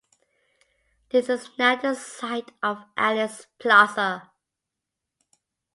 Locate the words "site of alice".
1.93-3.45